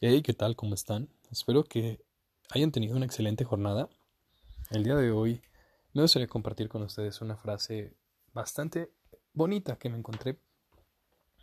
Hey, 0.00 0.22
¿qué 0.22 0.32
tal? 0.32 0.56
¿Cómo 0.56 0.74
están? 0.74 1.08
Espero 1.30 1.62
que 1.62 2.00
hayan 2.50 2.72
tenido 2.72 2.96
una 2.96 3.06
excelente 3.06 3.44
jornada. 3.44 3.88
El 4.70 4.82
día 4.82 4.96
de 4.96 5.12
hoy 5.12 5.40
me 5.92 6.02
gustaría 6.02 6.26
compartir 6.26 6.68
con 6.68 6.82
ustedes 6.82 7.20
una 7.20 7.36
frase 7.36 7.94
bastante 8.32 8.90
bonita 9.32 9.78
que 9.78 9.88
me 9.88 9.96
encontré 9.96 10.40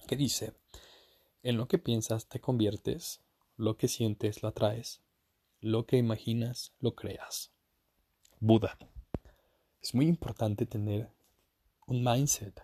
que 0.05 0.17
dice, 0.17 0.53
en 1.43 1.55
lo 1.55 1.69
que 1.69 1.79
piensas 1.79 2.27
te 2.27 2.41
conviertes, 2.41 3.21
lo 3.55 3.77
que 3.77 3.87
sientes 3.87 4.43
lo 4.43 4.49
atraes, 4.49 5.01
lo 5.61 5.85
que 5.85 5.95
imaginas 5.95 6.73
lo 6.81 6.93
creas. 6.93 7.53
Buda. 8.41 8.77
Es 9.81 9.95
muy 9.95 10.07
importante 10.07 10.65
tener 10.65 11.09
un 11.87 12.03
mindset 12.03 12.61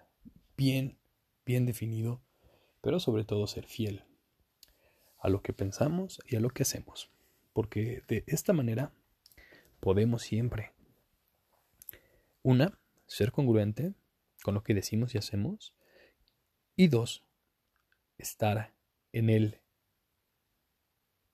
bien, 0.58 1.00
bien 1.46 1.66
definido, 1.66 2.20
pero 2.82 3.00
sobre 3.00 3.24
todo 3.24 3.48
ser 3.48 3.66
fiel 3.66 4.04
a 5.20 5.30
lo 5.30 5.42
que 5.42 5.54
pensamos 5.54 6.20
y 6.26 6.36
a 6.36 6.40
lo 6.40 6.50
que 6.50 6.64
hacemos. 6.64 7.10
Porque 7.54 8.04
de 8.08 8.24
esta 8.28 8.54
manera 8.54 8.92
podemos 9.80 10.22
siempre, 10.22 10.74
una, 12.44 12.80
ser 13.08 13.32
congruente 13.32 13.94
con 14.44 14.54
lo 14.54 14.64
que 14.64 14.74
decimos 14.74 15.16
y 15.16 15.18
hacemos. 15.18 15.74
Y 16.76 16.88
dos, 16.88 17.24
estar 18.18 18.74
en 19.12 19.30
el 19.30 19.60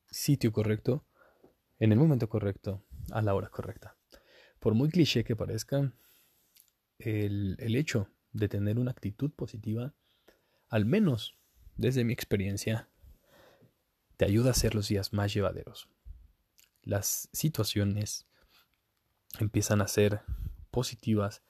sitio 0.10 0.52
correcto, 0.52 1.06
en 1.80 1.92
el 1.92 2.00
momento 2.00 2.30
correcto, 2.30 2.84
a 3.12 3.22
la 3.22 3.36
hora 3.36 3.50
correcta. 3.50 3.98
Por 4.60 4.74
muy 4.74 4.90
cliché 4.90 5.24
que 5.24 5.36
parezca, 5.36 5.92
el, 7.00 7.58
el 7.60 7.76
hecho 7.76 8.08
de 8.32 8.48
tener 8.48 8.80
una 8.80 8.92
actitud 8.92 9.32
positiva, 9.32 9.94
al 10.70 10.86
menos 10.86 11.38
desde 11.76 12.04
mi 12.04 12.14
experiencia, 12.14 12.88
ayuda 14.24 14.50
a 14.50 14.52
hacer 14.52 14.76
los 14.76 14.88
días 14.88 15.14
más 15.14 15.34
llevaderos. 15.34 15.90
Las 16.82 17.30
situaciones 17.32 18.28
empiezan 19.40 19.82
a 19.82 19.88
ser 19.88 20.22
positivas 20.72 21.44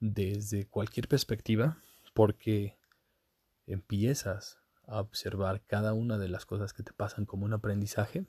desde 0.00 0.68
cualquier 0.68 1.08
perspectiva 1.08 1.82
porque 2.14 2.78
empiezas 3.66 4.58
a 4.86 5.00
observar 5.00 5.64
cada 5.66 5.92
una 5.92 6.18
de 6.18 6.28
las 6.28 6.46
cosas 6.46 6.72
que 6.72 6.82
te 6.82 6.92
pasan 6.92 7.26
como 7.26 7.44
un 7.44 7.52
aprendizaje 7.52 8.26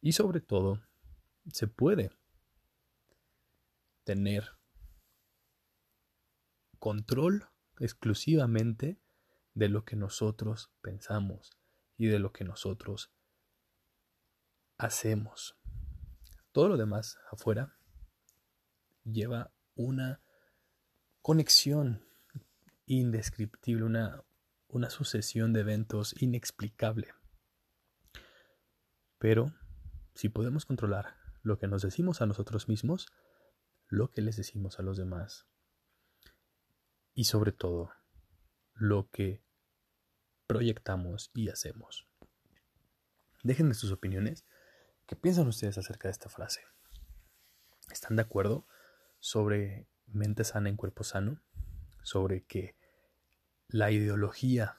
y 0.00 0.12
sobre 0.12 0.40
todo 0.40 0.80
se 1.52 1.66
puede 1.66 2.10
tener 4.04 4.56
control 6.78 7.48
exclusivamente 7.78 9.00
de 9.54 9.68
lo 9.68 9.84
que 9.84 9.96
nosotros 9.96 10.72
pensamos 10.80 11.50
y 12.02 12.08
de 12.08 12.18
lo 12.18 12.32
que 12.32 12.42
nosotros 12.42 13.12
hacemos. 14.76 15.56
Todo 16.50 16.68
lo 16.68 16.76
demás 16.76 17.16
afuera 17.30 17.78
lleva 19.04 19.52
una 19.76 20.20
conexión 21.20 22.04
indescriptible, 22.86 23.84
una, 23.84 24.24
una 24.66 24.90
sucesión 24.90 25.52
de 25.52 25.60
eventos 25.60 26.20
inexplicable. 26.20 27.14
Pero 29.18 29.54
si 30.16 30.28
podemos 30.28 30.66
controlar 30.66 31.14
lo 31.44 31.56
que 31.56 31.68
nos 31.68 31.82
decimos 31.82 32.20
a 32.20 32.26
nosotros 32.26 32.66
mismos, 32.66 33.06
lo 33.86 34.10
que 34.10 34.22
les 34.22 34.36
decimos 34.36 34.80
a 34.80 34.82
los 34.82 34.96
demás 34.96 35.46
y 37.14 37.24
sobre 37.24 37.52
todo 37.52 37.92
lo 38.74 39.08
que 39.10 39.44
proyectamos 40.52 41.30
y 41.34 41.48
hacemos. 41.48 42.06
Déjenme 43.42 43.74
sus 43.74 43.90
opiniones. 43.90 44.44
¿Qué 45.06 45.16
piensan 45.16 45.48
ustedes 45.48 45.78
acerca 45.78 46.08
de 46.08 46.12
esta 46.12 46.28
frase? 46.28 46.60
¿Están 47.90 48.16
de 48.16 48.22
acuerdo 48.22 48.66
sobre 49.18 49.88
mente 50.06 50.44
sana 50.44 50.68
en 50.68 50.76
cuerpo 50.76 51.04
sano? 51.04 51.40
Sobre 52.02 52.44
que 52.44 52.76
la 53.68 53.90
ideología 53.90 54.78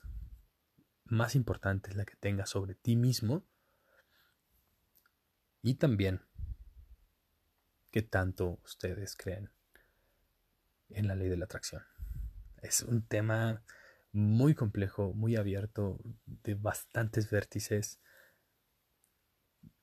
más 1.06 1.36
importante 1.36 1.90
es 1.90 1.96
la 1.96 2.06
que 2.06 2.16
tengas 2.16 2.50
sobre 2.50 2.76
ti 2.76 2.96
mismo 2.96 3.44
y 5.62 5.76
también 5.76 6.22
qué 7.92 8.02
tanto 8.02 8.60
ustedes 8.64 9.16
creen 9.16 9.52
en 10.90 11.08
la 11.08 11.16
ley 11.16 11.30
de 11.30 11.38
la 11.38 11.46
atracción. 11.46 11.84
Es 12.62 12.82
un 12.82 13.06
tema 13.06 13.64
muy 14.14 14.54
complejo, 14.54 15.14
muy 15.14 15.36
abierto, 15.36 16.00
de 16.26 16.54
bastantes 16.54 17.30
vértices. 17.30 18.00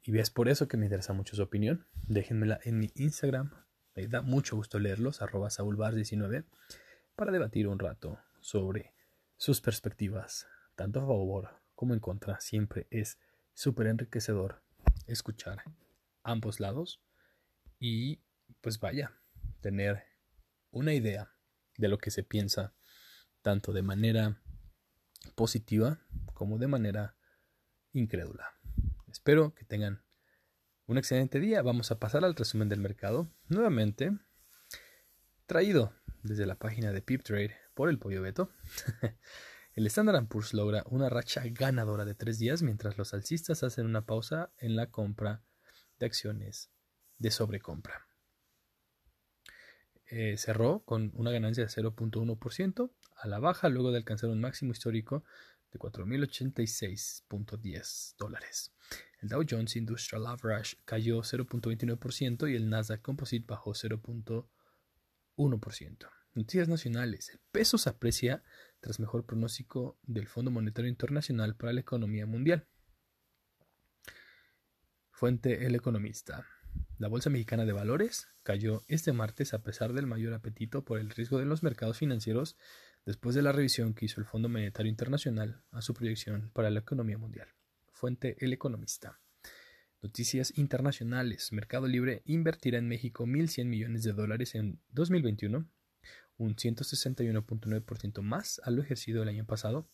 Y 0.02 0.16
es 0.18 0.30
por 0.30 0.48
eso 0.48 0.68
que 0.68 0.76
me 0.76 0.86
interesa 0.86 1.12
mucho 1.12 1.36
su 1.36 1.42
opinión. 1.42 1.86
Déjenmela 2.06 2.58
en 2.64 2.78
mi 2.78 2.90
Instagram. 2.94 3.50
Me 3.94 4.06
da 4.06 4.22
mucho 4.22 4.56
gusto 4.56 4.78
leerlos, 4.78 5.20
arroba 5.20 5.48
saulbars19, 5.48 6.46
para 7.16 7.32
debatir 7.32 7.66
un 7.66 7.78
rato 7.78 8.18
sobre 8.40 8.94
sus 9.36 9.60
perspectivas, 9.60 10.46
tanto 10.76 11.00
a 11.00 11.06
favor 11.06 11.50
como 11.74 11.92
en 11.92 12.00
contra. 12.00 12.40
Siempre 12.40 12.86
es 12.90 13.18
súper 13.52 13.88
enriquecedor 13.88 14.62
escuchar 15.06 15.64
ambos 16.22 16.60
lados 16.60 17.02
y 17.80 18.20
pues 18.60 18.78
vaya, 18.78 19.12
tener 19.60 20.04
una 20.70 20.94
idea 20.94 21.34
de 21.76 21.88
lo 21.88 21.98
que 21.98 22.10
se 22.10 22.22
piensa 22.22 22.74
tanto 23.42 23.72
de 23.72 23.82
manera 23.82 24.42
positiva 25.34 26.00
como 26.34 26.58
de 26.58 26.68
manera 26.68 27.16
incrédula. 27.92 28.54
Espero 29.08 29.54
que 29.54 29.64
tengan 29.64 30.04
un 30.86 30.98
excelente 30.98 31.40
día. 31.40 31.62
Vamos 31.62 31.90
a 31.90 31.98
pasar 31.98 32.24
al 32.24 32.34
resumen 32.34 32.68
del 32.68 32.80
mercado. 32.80 33.32
Nuevamente, 33.48 34.18
traído 35.46 35.92
desde 36.22 36.46
la 36.46 36.58
página 36.58 36.92
de 36.92 37.02
PipTrade 37.02 37.56
por 37.74 37.88
el 37.88 37.98
Pollo 37.98 38.22
Beto. 38.22 38.50
el 39.74 39.86
Standard 39.86 40.26
Poor's 40.28 40.54
logra 40.54 40.84
una 40.86 41.08
racha 41.08 41.42
ganadora 41.46 42.04
de 42.04 42.14
tres 42.14 42.38
días 42.38 42.62
mientras 42.62 42.98
los 42.98 43.14
alcistas 43.14 43.62
hacen 43.62 43.86
una 43.86 44.06
pausa 44.06 44.52
en 44.58 44.76
la 44.76 44.90
compra 44.90 45.44
de 45.98 46.06
acciones 46.06 46.70
de 47.18 47.30
sobrecompra. 47.30 48.09
Eh, 50.10 50.36
cerró 50.36 50.84
con 50.84 51.12
una 51.14 51.30
ganancia 51.30 51.64
de 51.64 51.70
0.1% 51.70 52.90
a 53.16 53.28
la 53.28 53.38
baja 53.38 53.68
luego 53.68 53.92
de 53.92 53.98
alcanzar 53.98 54.30
un 54.30 54.40
máximo 54.40 54.72
histórico 54.72 55.22
de 55.70 55.78
4.086.10 55.78 58.16
dólares. 58.18 58.72
El 59.20 59.28
Dow 59.28 59.44
Jones 59.48 59.76
Industrial 59.76 60.26
Average 60.26 60.78
cayó 60.84 61.20
0.29% 61.20 62.50
y 62.50 62.56
el 62.56 62.68
Nasdaq 62.68 63.02
Composite 63.02 63.46
bajó 63.46 63.70
0.1%. 63.72 66.10
Noticias 66.34 66.68
nacionales. 66.68 67.30
El 67.30 67.38
peso 67.52 67.78
se 67.78 67.90
aprecia 67.90 68.42
tras 68.80 68.98
mejor 68.98 69.24
pronóstico 69.26 70.00
del 70.02 70.26
Fondo 70.26 70.50
Monetario 70.50 70.88
Internacional 70.88 71.54
para 71.54 71.72
la 71.72 71.82
economía 71.82 72.26
mundial. 72.26 72.66
Fuente 75.10 75.66
El 75.66 75.76
Economista. 75.76 76.48
La 77.00 77.08
Bolsa 77.08 77.30
Mexicana 77.30 77.64
de 77.64 77.72
Valores 77.72 78.28
cayó 78.42 78.82
este 78.86 79.14
martes 79.14 79.54
a 79.54 79.62
pesar 79.62 79.94
del 79.94 80.06
mayor 80.06 80.34
apetito 80.34 80.84
por 80.84 80.98
el 80.98 81.08
riesgo 81.08 81.38
de 81.38 81.46
los 81.46 81.62
mercados 81.62 81.96
financieros 81.96 82.58
después 83.06 83.34
de 83.34 83.40
la 83.40 83.52
revisión 83.52 83.94
que 83.94 84.04
hizo 84.04 84.20
el 84.20 84.26
Fondo 84.26 84.50
Monetario 84.50 84.90
Internacional 84.90 85.62
a 85.70 85.80
su 85.80 85.94
proyección 85.94 86.50
para 86.52 86.68
la 86.68 86.80
economía 86.80 87.16
mundial. 87.16 87.48
Fuente 87.90 88.36
El 88.44 88.52
Economista. 88.52 89.18
Noticias 90.02 90.58
internacionales. 90.58 91.52
Mercado 91.52 91.88
Libre 91.88 92.20
invertirá 92.26 92.76
en 92.76 92.86
México 92.86 93.24
1.100 93.24 93.64
millones 93.64 94.02
de 94.02 94.12
dólares 94.12 94.54
en 94.54 94.78
2021, 94.90 95.66
un 96.36 96.54
161.9% 96.54 98.20
más 98.20 98.60
a 98.62 98.70
lo 98.70 98.82
ejercido 98.82 99.22
el 99.22 99.30
año 99.30 99.46
pasado, 99.46 99.88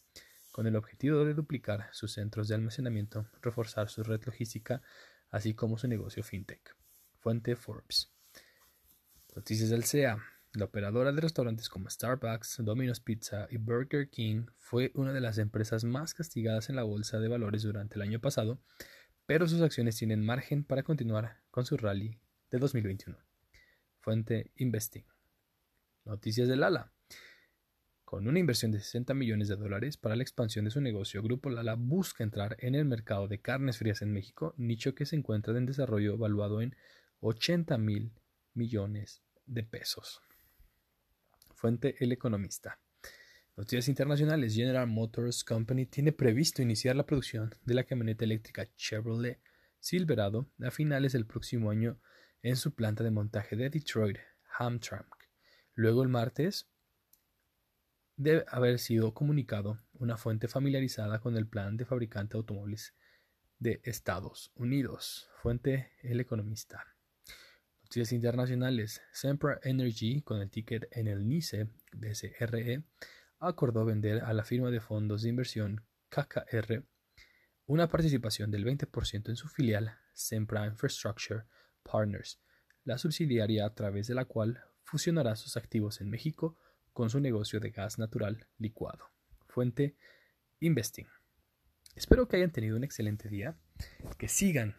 con 0.51 0.67
el 0.67 0.75
objetivo 0.75 1.25
de 1.25 1.35
duplicar 1.35 1.89
sus 1.93 2.15
centros 2.15 2.49
de 2.49 2.57
almacenamiento, 2.57 3.29
reforzar 3.43 3.91
su 3.91 4.03
red 4.03 4.25
logística, 4.25 4.83
así 5.31 5.55
como 5.55 5.79
su 5.79 5.87
negocio 5.87 6.25
fintech. 6.25 6.75
Fuente 7.27 7.57
Forbes. 7.57 8.13
Noticias 9.35 9.69
del 9.71 9.83
CEA. 9.83 10.17
La 10.53 10.67
operadora 10.67 11.11
de 11.11 11.21
restaurantes 11.21 11.69
como 11.69 11.91
Starbucks, 11.91 12.59
Domino's 12.61 13.01
Pizza 13.01 13.49
y 13.51 13.57
Burger 13.57 14.09
King 14.11 14.47
fue 14.59 14.93
una 14.95 15.13
de 15.13 15.21
las 15.21 15.39
empresas 15.39 15.83
más 15.83 16.15
castigadas 16.15 16.69
en 16.69 16.77
la 16.77 16.85
bolsa 16.85 17.19
de 17.19 17.27
valores 17.27 17.65
durante 17.65 17.97
el 17.97 18.03
año 18.03 18.21
pasado, 18.21 18.61
pero 19.27 19.49
sus 19.49 19.61
acciones 19.61 19.97
tienen 19.97 20.25
margen 20.25 20.63
para 20.63 20.85
continuar 20.85 21.41
con 21.51 21.67
su 21.67 21.77
rally 21.77 22.17
de 22.53 22.59
2021. 22.61 23.19
Fuente 23.99 24.53
Investing. 24.55 25.05
Noticias 26.05 26.47
del 26.47 26.61
Lala. 26.61 26.93
Con 28.05 28.29
una 28.29 28.39
inversión 28.39 28.71
de 28.71 28.79
60 28.79 29.15
millones 29.15 29.49
de 29.49 29.57
dólares 29.57 29.97
para 29.97 30.15
la 30.15 30.23
expansión 30.23 30.65
de 30.65 30.71
su 30.71 30.81
negocio, 30.81 31.25
Grupo 31.25 31.51
Lala 31.51 31.75
busca 31.75 32.23
entrar 32.23 32.57
en 32.61 32.77
el 32.77 32.85
mercado 32.85 33.27
de 33.27 33.41
carnes 33.41 33.79
frías 33.79 34.01
en 34.01 34.13
México, 34.13 34.55
nicho 34.57 34.95
que 34.95 35.07
se 35.07 35.17
encuentra 35.17 35.59
en 35.59 35.67
desarrollo 35.67 36.15
evaluado 36.15 36.63
en 36.63 36.77
80 37.21 37.79
mil 37.79 38.13
millones 38.55 39.23
de 39.47 39.63
pesos. 39.63 40.21
Fuente 41.55 41.97
El 42.01 42.13
Economista. 42.13 42.79
Noticias 43.57 43.89
internacionales. 43.89 44.55
General 44.55 44.87
Motors 44.87 45.43
Company 45.43 45.87
tiene 45.87 46.13
previsto 46.13 46.61
iniciar 46.61 46.95
la 46.95 47.07
producción 47.07 47.55
de 47.65 47.75
la 47.75 47.85
camioneta 47.85 48.25
eléctrica 48.25 48.67
Chevrolet 48.77 49.41
Silverado 49.81 50.51
a 50.63 50.71
finales 50.71 51.13
del 51.13 51.27
próximo 51.27 51.71
año 51.71 51.99
en 52.43 52.57
su 52.57 52.75
planta 52.75 53.05
de 53.05 53.11
montaje 53.11 53.57
de 53.57 53.71
Detroit, 53.71 54.19
Hamtramck. 54.59 55.17
Luego 55.75 56.03
el 56.03 56.09
martes 56.09 56.69
debe 58.17 58.45
haber 58.49 58.79
sido 58.79 59.15
comunicado 59.15 59.81
una 59.95 60.17
fuente 60.17 60.49
familiarizada 60.49 61.21
con 61.21 61.37
el 61.37 61.47
plan 61.47 61.77
de 61.77 61.85
fabricante 61.85 62.33
de 62.33 62.39
automóviles 62.39 62.95
de 63.59 63.81
Estados 63.85 64.51
Unidos. 64.55 65.31
Fuente 65.41 65.93
El 66.03 66.21
Economista. 66.21 66.96
Noticias 67.97 68.13
internacionales. 68.13 69.01
Sempra 69.11 69.59
Energy, 69.63 70.21
con 70.21 70.43
el 70.43 70.51
ticket 70.51 70.87
en 70.91 71.09
el 71.09 71.27
NICE 71.27 71.71
DSRE, 71.95 72.85
acordó 73.39 73.87
vender 73.87 74.23
a 74.23 74.35
la 74.35 74.45
firma 74.45 74.71
de 74.71 74.81
fondos 74.81 75.23
de 75.23 75.31
inversión 75.31 75.83
KKR 76.11 76.85
una 77.65 77.89
participación 77.89 78.51
del 78.51 78.67
20% 78.67 79.31
en 79.31 79.37
su 79.37 79.49
filial 79.49 79.97
Sempra 80.13 80.67
Infrastructure 80.67 81.45
Partners, 81.83 82.39
la 82.85 82.99
subsidiaria 82.99 83.65
a 83.65 83.75
través 83.75 84.09
de 84.09 84.15
la 84.15 84.27
cual 84.27 84.63
fusionará 84.83 85.35
sus 85.35 85.57
activos 85.57 86.03
en 86.03 86.11
México 86.11 86.59
con 86.93 87.09
su 87.09 87.19
negocio 87.19 87.61
de 87.61 87.71
gas 87.71 87.99
natural 87.99 88.47
licuado. 88.59 89.07
Fuente 89.49 89.97
Investing. 90.61 91.09
Espero 91.95 92.29
que 92.29 92.37
hayan 92.37 92.53
tenido 92.53 92.77
un 92.77 92.85
excelente 92.85 93.31
día, 93.31 93.59
que 94.19 94.29
sigan 94.29 94.77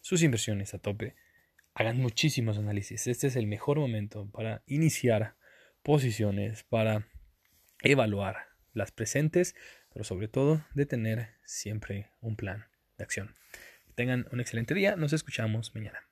sus 0.00 0.22
inversiones 0.22 0.72
a 0.72 0.78
tope, 0.78 1.14
hagan 1.74 1.98
muchísimos 1.98 2.56
análisis. 2.58 3.06
Este 3.06 3.26
es 3.26 3.36
el 3.36 3.46
mejor 3.46 3.78
momento 3.78 4.28
para 4.30 4.62
iniciar 4.66 5.34
posiciones, 5.82 6.62
para 6.62 7.06
evaluar 7.82 8.48
las 8.72 8.92
presentes, 8.92 9.54
pero 9.92 10.04
sobre 10.04 10.28
todo 10.28 10.64
de 10.74 10.86
tener 10.86 11.30
siempre 11.44 12.10
un 12.20 12.36
plan 12.36 12.66
de 12.96 13.04
acción. 13.04 13.34
tengan 13.94 14.26
un 14.32 14.40
excelente 14.40 14.74
día, 14.74 14.96
nos 14.96 15.12
escuchamos 15.12 15.74
mañana. 15.74 16.04